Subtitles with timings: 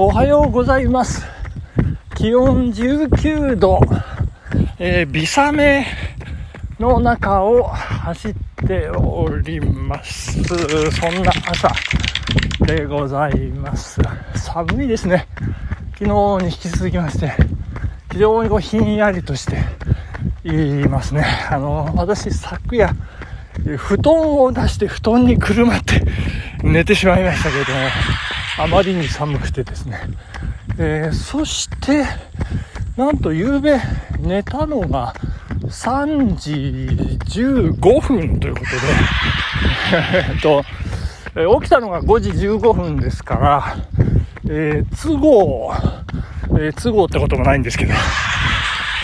[0.00, 1.26] おはようございます。
[2.14, 3.80] 気温19度、
[4.78, 5.86] えー、微雨
[6.78, 8.34] の中を走っ
[8.64, 10.40] ております。
[10.44, 10.54] そ
[11.10, 11.68] んな朝
[12.64, 14.00] でございます。
[14.36, 15.26] 寒いですね。
[15.98, 17.32] 昨日に引き続きまして、
[18.12, 19.64] 非常にこうひんやりとして
[20.44, 21.26] いますね。
[21.50, 22.94] あの、私昨夜、
[23.76, 26.04] 布団を出して布団にくるまって
[26.62, 27.78] 寝てしまいましたけれども、
[28.58, 30.00] あまりに寒くてですね。
[30.78, 32.04] えー、そして、
[32.96, 33.78] なんと夕べ
[34.18, 35.14] 寝たのが
[35.62, 36.50] 3時
[37.40, 38.78] 15分ということで、
[40.34, 40.64] えっと、
[41.36, 43.76] えー起きたのが5時15分ですから、
[44.48, 45.72] えー都合、
[46.50, 47.94] えー都合ってこともないんですけど、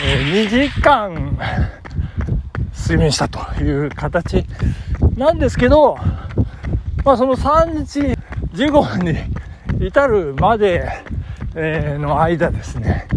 [0.03, 1.37] えー2時間
[2.77, 4.45] 睡眠したという形
[5.15, 5.97] なんですけど、
[7.05, 8.17] まあその3時
[8.55, 9.17] 15分に
[9.79, 10.89] 至るまで、
[11.55, 13.07] えーの間ですね、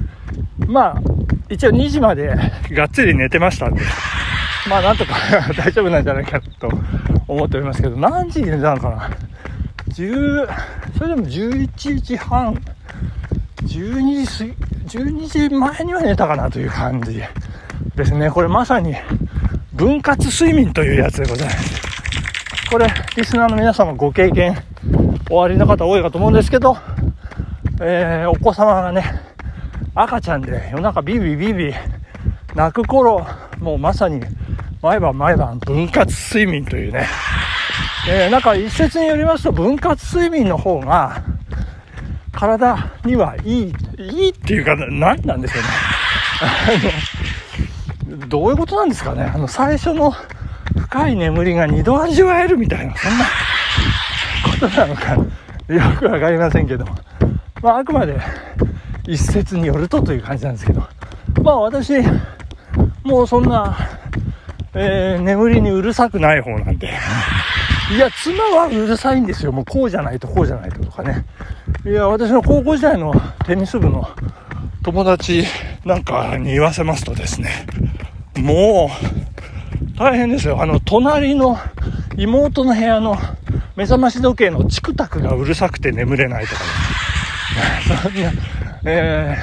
[0.67, 1.03] まあ
[1.49, 2.35] 一応2時まで
[2.71, 3.81] がっつり寝てましたんで、
[4.69, 5.15] まあなんとか
[5.57, 6.71] 大丈夫なんじゃないかと
[7.27, 9.11] 思っておりますけど、何時に寝たのかな
[9.91, 10.49] ?10、
[10.97, 12.55] それでも11時半、
[13.65, 17.23] 12時過ぎ、12時前には寝たかなという感じ
[17.97, 18.31] ですね。
[18.31, 18.95] これまさに
[19.73, 21.83] 分割睡眠というやつでございます。
[22.71, 22.87] これ、
[23.17, 24.55] リスナーの皆様ご経験
[25.31, 26.77] おありの方多いかと思うんですけど、
[27.81, 29.05] えーお子様がね、
[29.95, 31.75] 赤ちゃんで夜中ビビビビ
[32.55, 33.27] 泣く頃、
[33.59, 34.23] もうまさに
[34.83, 37.07] 毎晩毎晩分割睡眠というね、
[38.09, 41.23] えーなんか一説によりますと分割睡眠の方が
[42.33, 45.69] 体にはいい、いいっていうか、何なんですよね。
[46.41, 49.25] あの、どういうことなんですかね。
[49.25, 50.15] あの、最初の
[50.77, 53.25] 深い眠りが二度味わえるみたいな、そんな
[54.59, 56.85] ことなのか、よくわかりませんけど。
[57.63, 58.19] まあ、あくまで
[59.07, 60.83] 一説によるとという感じなんですけど。
[61.43, 61.93] まあ、私、
[63.05, 63.77] もうそんな、
[64.75, 66.89] えー眠りにうるさくない方なんで。
[67.95, 69.53] いや、妻はうるさいんですよ。
[69.53, 71.25] もうこうじゃないとこうじゃないととかね。
[71.87, 73.15] いや、私の高校時代の
[73.47, 74.09] テニス部の
[74.83, 75.45] 友達
[75.85, 77.67] なんかに言わせますとですね、
[78.37, 78.91] も
[79.95, 80.61] う、大変ですよ。
[80.61, 81.59] あの、隣の
[82.17, 83.17] 妹の部屋の
[83.79, 88.01] 目覚まし時計のチクタクがうるさくて眠れないとかね。
[88.03, 88.33] そんな、
[88.85, 89.37] え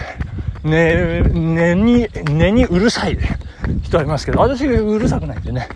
[0.61, 3.17] ー、ね、寝に、寝にうるさい
[3.81, 5.69] 人はいますけど、私がうるさくないんでね。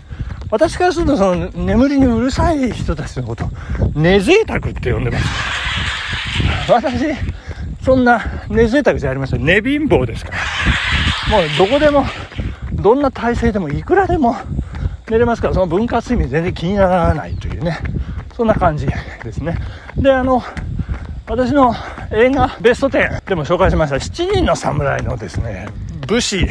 [0.50, 3.48] 私からすると、その、眠りにうるさい人たちのこと、
[3.94, 5.24] 寝贅沢って呼んでます。
[6.70, 6.98] 私、
[7.82, 9.42] そんな寝贅沢じゃありません。
[9.42, 10.32] 寝貧乏ですか
[11.30, 11.38] ら。
[11.38, 12.04] もうどこでも、
[12.74, 14.36] どんな体勢でもいくらでも
[15.08, 17.78] 寝れますから、その分割睡眠全然気にならないというね、
[18.40, 19.54] そんな感じですね。
[19.98, 20.42] で、あの、
[21.28, 21.74] 私の
[22.10, 25.68] 映画ベスト10でも紹介しました7人の侍のですね、
[26.08, 26.46] 武士、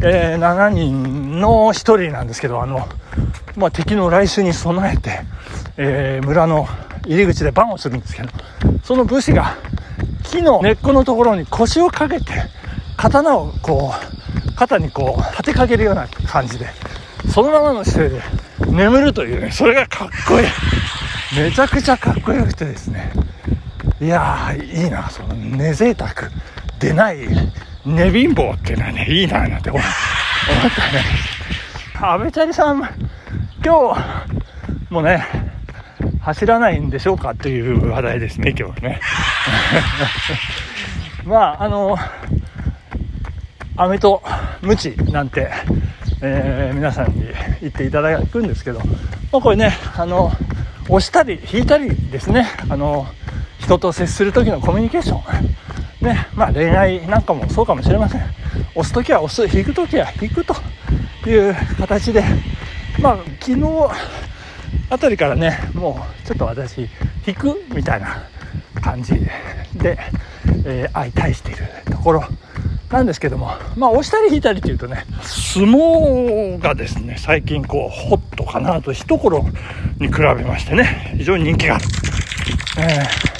[0.00, 2.86] えー7人の1人なんですけど、あの、
[3.56, 5.22] まあ、敵の来襲に備えて、
[5.76, 6.68] えー村の
[7.04, 8.28] 入り口で番をするんですけど、
[8.84, 9.56] その武士が
[10.22, 12.26] 木の根っこのところに腰をかけて、
[12.96, 16.68] 刀をこう、肩にこう、立てかけるような感じで、
[17.34, 18.22] そのままの姿勢で
[18.70, 20.46] 眠るというね、それがかっこいい。
[21.36, 23.10] めちゃくちゃかっこよくてですね。
[24.00, 26.12] いや、いいな、その寝贅沢
[26.78, 27.18] でない
[27.84, 29.88] 寝貧乏っていうのはね、いいな、なんて思った
[30.92, 31.04] ね。
[32.00, 32.78] 安倍チャリさん、
[33.64, 34.00] 今日
[34.90, 35.26] もね、
[36.20, 39.00] 走らないんでしょうかっていう話題ですね、今日はね。
[41.26, 41.96] まあ、あの、
[43.76, 44.22] 飴と
[44.62, 45.50] ムチなんて、
[46.20, 47.26] えー皆さんに
[47.60, 48.78] 言っていただくんですけど、
[49.32, 50.32] まあ、これね、あの、
[50.84, 53.06] 押したり引いたりですね、あの、
[53.58, 55.16] 人と接する時のコミュニケーショ
[56.02, 56.04] ン。
[56.04, 58.22] ね、まあ恋愛なんかもそうかもしれません。
[58.74, 60.54] 押す時は押す、引く時は引くと
[61.26, 62.22] いう形で、
[63.00, 63.62] まあ昨日
[64.90, 66.88] あたりからね、もうちょっと私、
[67.26, 68.22] 引くみたいな
[68.82, 69.14] 感じ
[69.74, 69.98] で、
[70.66, 72.24] えー相対しているところ
[72.90, 79.46] なんですけども、まあ押したり引いたりというとね、相撲がですね、最近こう、ホットかなと一頃
[80.00, 81.84] に比べましてね、非常に人気がある。
[82.78, 83.34] えー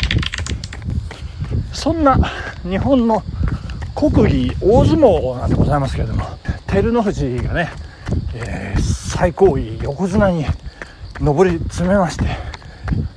[1.73, 2.17] そんな
[2.63, 3.23] 日本の
[3.95, 6.25] 国技大相撲なんでございますけれども、
[6.67, 7.71] 照ノ富士がね、
[8.35, 10.47] えー最高位横綱に
[11.21, 12.25] 上り詰めまして、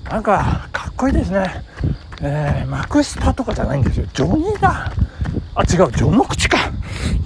[0.09, 1.63] なんかかっこいいですね。
[2.21, 4.07] えー幕下とかじゃないんですよ。
[4.13, 4.91] 序二だ。
[5.55, 6.57] あ、違う、序の口か。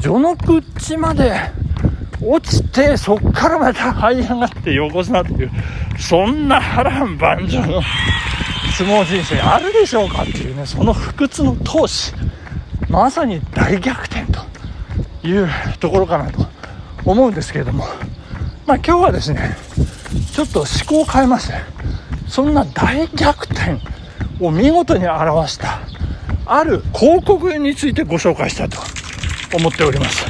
[0.02, 1.34] 序の口まで
[2.22, 5.52] 落ちて、そっからまた這い上がって横綱という、
[6.02, 7.82] そんな波乱万丈の
[8.78, 12.14] 相撲人生あるでしょうかっていうね、その不屈の闘志、
[12.90, 15.48] まさに大逆転という
[15.80, 16.46] ところかなと
[17.06, 17.86] 思うんですけれども、
[18.66, 19.56] まあ今日はですね、
[20.34, 21.54] ちょっと思考を変えまして、
[22.28, 23.80] そんな大逆転
[24.40, 25.80] を見事に表した
[26.46, 28.80] ある広告についてご紹介したいと
[29.56, 30.26] 思っております。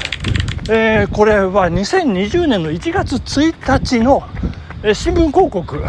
[0.70, 4.24] えー、これは2020年の1月1日の、
[4.84, 5.84] え、新聞広告、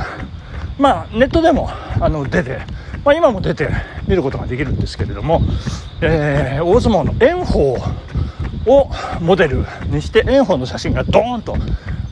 [0.79, 2.59] まあ、ネットでもあの出て、
[3.05, 3.69] まあ、今も出て
[4.07, 5.41] 見ることができるんですけれども、
[6.01, 7.79] えー、大相撲の炎鵬
[8.67, 8.91] を
[9.21, 11.57] モデルにして炎鵬の写真がドーンと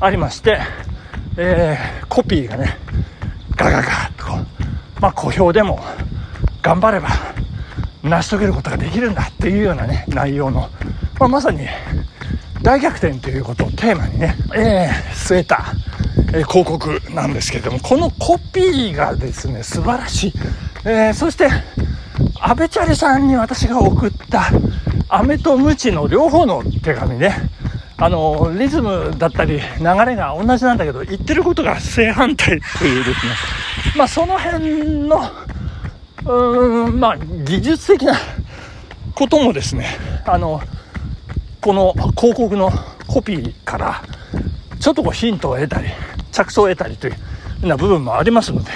[0.01, 0.59] ありまして、
[1.37, 2.79] えー、コピーがね
[3.57, 5.81] ガガガッとこう、まあ、小評でも
[6.63, 7.09] 頑張れば
[8.03, 10.71] 成し遂げることができるんだっていうようなね内容の、
[11.19, 11.67] まあ、まさに
[12.63, 15.73] 大逆転ということをテーマにね、えー、据えた、
[16.33, 20.33] えー、広告なんですけれどもこのコピーがですね素晴らしい、
[20.85, 21.49] えー、そして
[22.41, 24.51] 阿部チャリさんに私が送った
[25.09, 27.51] 飴とムチの両方の手紙ね。
[28.03, 29.61] あのリズムだったり流
[30.07, 32.59] れが同じなんだけど言ってることが正反対。
[32.79, 33.33] というですね
[33.95, 35.21] まあその辺の
[36.25, 38.15] うーんまあ技術的な
[39.15, 39.87] こともですね
[40.25, 40.63] あの
[41.61, 42.71] この広告の
[43.07, 44.03] コピーから
[44.81, 45.89] ちょっとこうヒントを得たり
[46.33, 47.19] 着想を得たりというよ
[47.65, 48.71] うな部分もありますので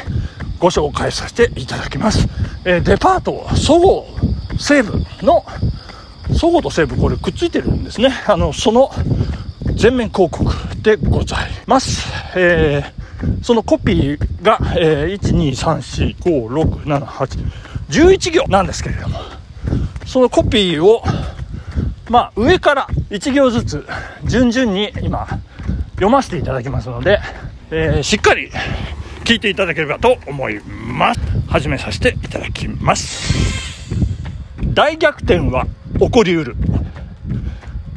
[0.58, 2.26] ご紹介させていただきます、
[2.64, 4.04] えー、デパートそごう
[4.58, 5.44] 西武の
[6.38, 8.10] そごうと西武これくっついてるんですね。
[8.26, 8.90] あのその
[9.74, 10.44] 全面広告
[10.82, 15.18] でございます、えー、そのコピーが、えー、
[16.20, 19.20] 12345678111行なんですけれども
[20.06, 21.02] そのコピーを
[22.08, 23.86] まあ上から1行ずつ
[24.24, 25.26] 順々に今
[25.94, 27.20] 読ませていただきますので、
[27.70, 28.50] えー、しっかり
[29.24, 31.20] 聞いていただければと思います。
[31.48, 33.94] 始めさせていただきます。
[34.74, 35.66] 大逆転は
[35.98, 36.56] 起こりうる。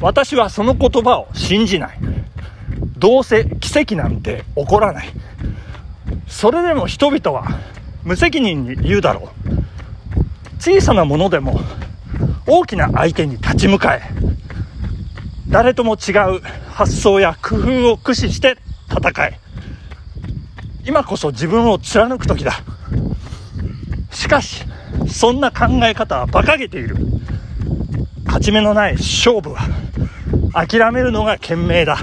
[0.00, 1.98] 私はその言葉を信じない。
[2.96, 5.08] どうせ奇跡なんて起こらない。
[6.28, 7.58] それでも人々は
[8.04, 10.60] 無責任に言うだろう。
[10.60, 11.60] 小さなものでも
[12.46, 14.17] 大きな相手に立ち向かえ。
[15.50, 16.40] 誰とも違う
[16.70, 18.58] 発想や工夫を駆使して
[18.90, 19.40] 戦え。
[20.84, 22.52] 今こそ自分を貫く時だ。
[24.10, 24.64] しかし
[25.08, 26.96] そんな考え方は馬鹿げている。
[28.26, 29.60] 勝ち目のない勝負は
[30.52, 31.98] 諦めるのが賢明だ。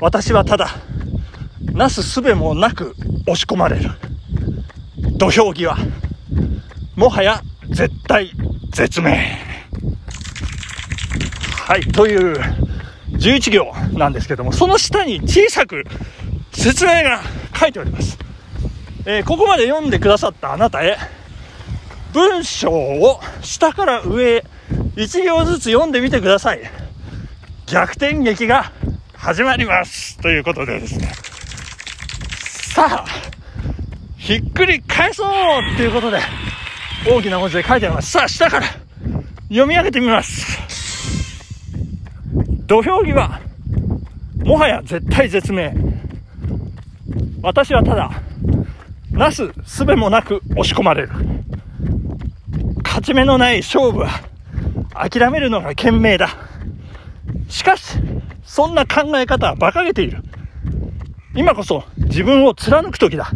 [0.00, 0.68] 私はただ
[1.72, 3.90] なすすべもなく押し込まれる。
[5.16, 5.76] 土俵際
[6.96, 8.32] もはや絶対
[8.70, 9.51] 絶命。
[11.72, 12.36] はいという
[13.12, 15.84] 11行なんですけどもその下に小さく
[16.52, 17.22] 説明が
[17.58, 18.18] 書いております、
[19.06, 20.98] えー、ここまで読んでくださったあなたへ
[22.12, 24.44] 文章を下から上へ
[24.96, 26.60] 1行ずつ読んでみてください。
[27.64, 28.70] 逆転劇が
[29.14, 30.18] 始まります。
[30.18, 31.10] ということでですね。
[32.74, 33.06] さあ、
[34.18, 35.28] ひっくり返そう
[35.72, 36.20] っていうことで、
[37.08, 38.10] 大きな文字で書いてあります。
[38.10, 38.66] さあ、下から
[39.48, 40.51] 読み上げてみます。
[42.72, 43.42] 土俵際、
[44.46, 45.74] もはや絶対絶命。
[47.42, 48.10] 私はただ、
[49.10, 51.10] なすすべもなく押し込まれる。
[52.82, 54.08] 勝ち目のない勝負は、
[54.94, 56.30] 諦めるのが賢明だ。
[57.50, 57.98] しかし、
[58.42, 60.22] そんな考え方は馬鹿げている。
[61.36, 63.30] 今こそ自分を貫く時だ。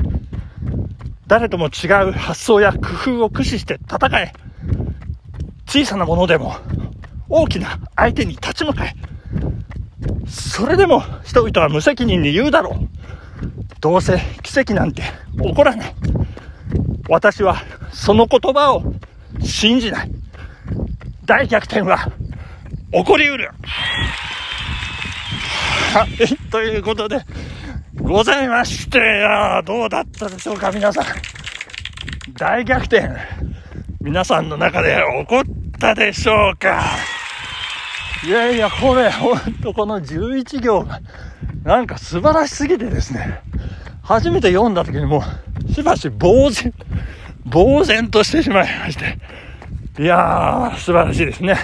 [1.27, 4.33] 誰とも違う発想や工夫を駆使して戦え。
[5.69, 6.57] 小さなものでも
[7.29, 8.95] 大きな相手に立ち向かえ。
[10.27, 12.89] それでも人々は無責任に言うだろう。
[13.81, 15.03] どうせ奇跡なんて
[15.43, 15.95] 起こらない。
[17.09, 18.83] 私はその言葉を
[19.43, 20.11] 信じない。
[21.25, 22.11] 大逆転は
[22.93, 23.51] 起こりうる。
[25.93, 27.21] はい、ということで、
[28.03, 29.01] ございまして、
[29.65, 31.05] どうだったでしょうか、皆さん。
[32.39, 33.09] 大逆転、
[34.01, 35.43] 皆さんの中で起こっ
[35.79, 36.83] たでしょうか。
[38.25, 41.01] いやいや、これ、ほんとこの11行が、
[41.65, 43.43] なんか素晴らしすぎてですね、
[44.03, 45.23] 初めて読んだ時にも
[45.69, 46.73] う、しばし呆然、
[47.51, 49.19] 呆然としてしまいまして、
[50.03, 51.57] いやー、素晴らしいですね。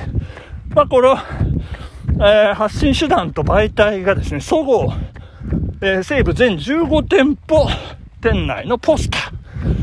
[0.75, 1.17] まあ、この、
[2.25, 4.89] えー、発信手段と媒体がですね、そごう、
[5.81, 7.69] えー、西武全15店舗
[8.21, 9.43] 店内のポスター、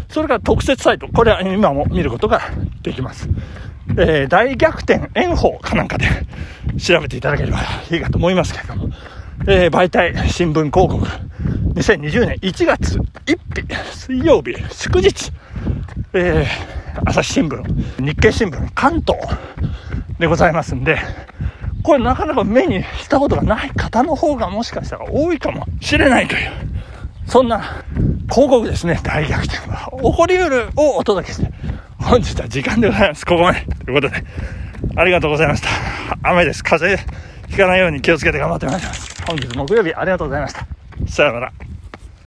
[0.10, 2.42] それから特設サイト、これは今も見ることが
[2.82, 3.30] できます。
[3.98, 6.08] えー、大逆転炎鵬かなんかで
[6.80, 7.60] 調べていただければ
[7.92, 8.90] いいかと思いますけれども、
[9.48, 11.08] えー、媒体、新聞広告、
[11.76, 15.32] 2020年1月1日水曜日祝日、
[16.14, 19.18] えー、朝日新聞日経新聞関東
[20.20, 20.98] でございますんで
[21.84, 26.52] これなかなか目にしたことがない方の方がもしかしたら多いかもしれないという
[27.30, 27.84] そんな
[28.32, 29.00] 広告ですね。
[29.04, 31.52] 大逆転が起こりうるをお届けして
[32.10, 33.24] 本日は時間でございます。
[33.24, 34.24] ここまでということで
[34.96, 35.70] ありがとうございました。
[36.24, 36.64] 雨です。
[36.64, 37.14] 風邪
[37.48, 39.14] ひかないように気をつけて頑張ってまいります。
[39.28, 40.66] 本日木曜日ありがとうございました。
[41.08, 41.69] さようなら。